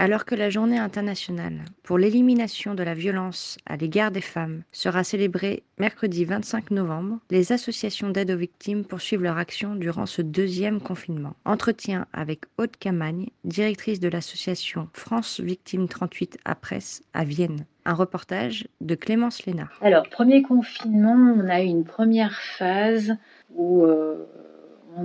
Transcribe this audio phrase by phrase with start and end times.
[0.00, 5.02] Alors que la journée internationale pour l'élimination de la violence à l'égard des femmes sera
[5.02, 10.80] célébrée mercredi 25 novembre, les associations d'aide aux victimes poursuivent leur action durant ce deuxième
[10.80, 11.34] confinement.
[11.44, 17.66] Entretien avec Aude Camagne, directrice de l'association France Victimes 38 à Presse à Vienne.
[17.84, 19.80] Un reportage de Clémence Lénard.
[19.80, 23.16] Alors, premier confinement, on a eu une première phase
[23.50, 24.26] où euh,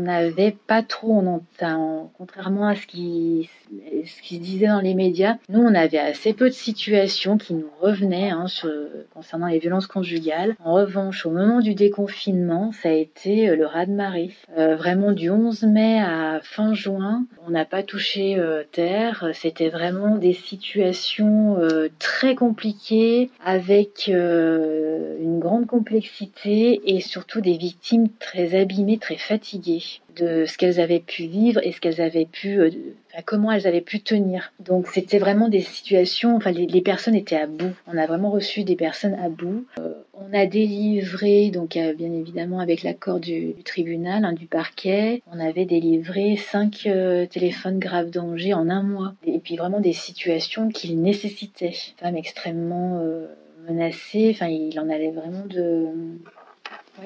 [0.04, 1.24] n'avait pas trop,
[2.18, 3.50] contrairement à ce qui,
[4.06, 7.54] ce qui se disait dans les médias, nous on avait assez peu de situations qui
[7.54, 8.46] nous revenaient hein,
[9.14, 10.56] concernant les violences conjugales.
[10.64, 14.32] En revanche, au moment du déconfinement, ça a été euh, le raz-de-marée.
[14.58, 19.30] Euh, vraiment du 11 mai à fin juin, on n'a pas touché euh, terre.
[19.34, 21.58] C'était vraiment des situations
[22.00, 29.84] très compliquées avec une grande complexité et surtout des victimes très abîmées, très fatiguées
[30.16, 32.70] de ce qu'elles avaient pu vivre et ce qu'elles avaient pu, euh,
[33.26, 34.54] comment elles avaient pu tenir.
[34.60, 37.74] Donc c'était vraiment des situations, enfin les, personnes étaient à bout.
[37.88, 39.66] On a vraiment reçu des personnes à bout.
[39.80, 45.22] Euh, on a délivré, donc euh, bien évidemment avec l'accord du, tribunal, hein, du parquet,
[45.32, 46.88] on avait délivré cinq
[47.32, 49.14] téléphones graves danger en un mois.
[49.26, 51.74] Et puis vraiment des situations qui nécessitaient.
[51.98, 53.02] Femmes extrêmement
[53.68, 55.88] menacées, enfin il en allait vraiment de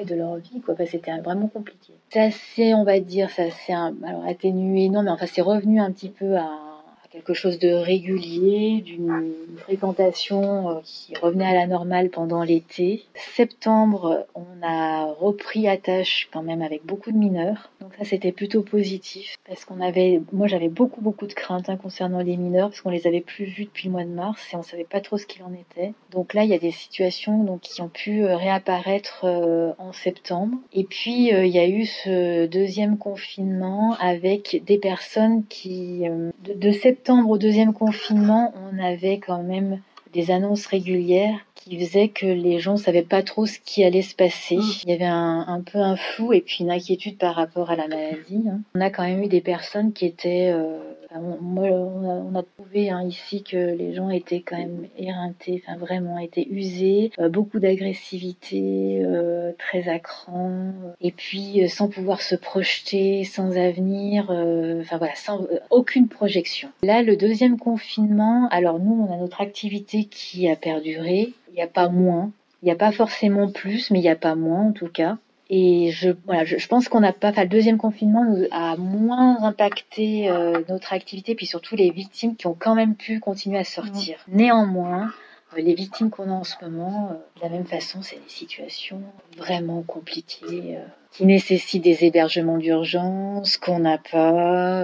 [0.06, 0.76] de leur vie, quoi.
[0.86, 1.94] c'était vraiment compliqué.
[2.10, 5.92] C'est assez, on va dire, ça s'est alors atténué, non, mais enfin, c'est revenu un
[5.92, 6.67] petit peu à
[7.12, 13.04] quelque chose de régulier, d'une fréquentation euh, qui revenait à la normale pendant l'été.
[13.16, 17.72] Septembre, on a repris attache quand même avec beaucoup de mineurs.
[17.82, 21.78] Donc ça, c'était plutôt positif parce qu'on avait, moi, j'avais beaucoup beaucoup de craintes hein,
[21.78, 24.56] concernant les mineurs parce qu'on les avait plus vus depuis le mois de mars et
[24.56, 25.94] on savait pas trop ce qu'il en était.
[26.12, 29.94] Donc là, il y a des situations donc qui ont pu euh, réapparaître euh, en
[29.94, 30.58] septembre.
[30.74, 36.04] Et puis il y a eu ce deuxième confinement avec des personnes qui
[36.44, 39.80] de, de septembre septembre, au deuxième confinement, on avait quand même
[40.12, 44.16] des annonces régulières qui faisaient que les gens savaient pas trop ce qui allait se
[44.16, 44.58] passer.
[44.58, 44.72] Mm.
[44.84, 47.88] Il y avait un, peu un flou et puis une inquiétude par rapport à la
[47.88, 48.44] maladie.
[48.50, 48.62] Hein.
[48.76, 50.80] On a quand même eu des personnes qui étaient euh,
[51.16, 56.48] on, a, trouvé hein, ici que les gens étaient quand même éreintés, enfin vraiment étaient
[56.50, 63.24] usés, euh, beaucoup d'agressivité, euh, très à cran, et puis euh, sans pouvoir se projeter,
[63.24, 66.70] sans avenir, enfin voilà, sans aucune projection.
[66.84, 71.68] Là, le deuxième confinement, alors nous, on a notre activité qui a perduré, n'y a
[71.68, 72.32] pas moins,
[72.62, 75.18] il n'y a pas forcément plus, mais il n'y a pas moins en tout cas.
[75.50, 78.76] Et je, voilà, je, je pense qu'on n'a pas, enfin, le deuxième confinement nous a
[78.76, 83.58] moins impacté euh, notre activité, puis surtout les victimes qui ont quand même pu continuer
[83.58, 84.18] à sortir.
[84.28, 85.14] Néanmoins,
[85.56, 88.30] euh, les victimes qu'on a en ce moment, euh, de la même façon, c'est des
[88.30, 89.02] situations
[89.38, 90.80] vraiment compliquées,
[91.12, 94.84] qui nécessitent des hébergements d'urgence, qu'on n'a pas.